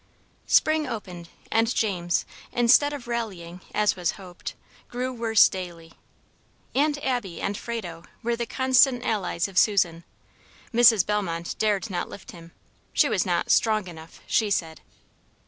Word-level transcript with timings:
SPRING 0.47 0.87
opened, 0.87 1.29
and 1.51 1.75
James, 1.75 2.25
instead 2.51 2.91
of 2.91 3.07
rallying, 3.07 3.61
as 3.71 3.95
was 3.95 4.13
hoped, 4.13 4.55
grew 4.89 5.13
worse 5.13 5.47
daily. 5.47 5.93
Aunt 6.73 6.97
Abby 7.05 7.39
and 7.39 7.55
Frado 7.55 8.05
were 8.23 8.35
the 8.35 8.47
constant 8.47 9.05
allies 9.05 9.47
of 9.47 9.59
Susan. 9.59 10.03
Mrs. 10.73 11.05
Bellmont 11.05 11.55
dared 11.59 11.91
not 11.91 12.09
lift 12.09 12.31
him. 12.31 12.51
She 12.93 13.09
was 13.09 13.27
not 13.27 13.51
"strong 13.51 13.87
enough," 13.87 14.21
she 14.25 14.49
said. 14.49 14.81